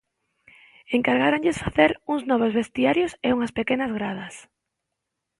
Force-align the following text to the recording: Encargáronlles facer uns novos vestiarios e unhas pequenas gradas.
Encargáronlles 0.97 1.61
facer 1.65 1.91
uns 2.13 2.21
novos 2.31 2.55
vestiarios 2.59 3.11
e 3.27 3.29
unhas 3.37 3.55
pequenas 3.59 3.91
gradas. 3.97 4.35